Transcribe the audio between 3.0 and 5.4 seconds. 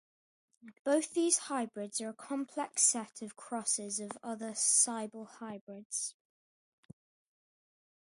of crosses of other Seibel